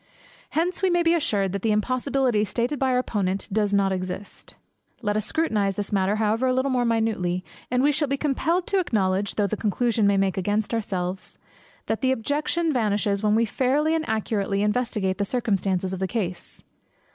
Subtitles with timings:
[0.57, 4.55] Hence we may be assured that the impossibility stated by our Opponent does not exist.
[5.03, 8.65] Let us scrutinize this matter, however, a little more minutely, and we shall be compelled
[8.65, 11.37] to acknowledge, though the conclusion may make against ourselves,
[11.85, 16.63] that the objection vanishes when we fairly and accurately investigate the circumstances of the case.